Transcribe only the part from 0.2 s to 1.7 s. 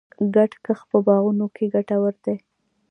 ګډ کښت په باغونو کې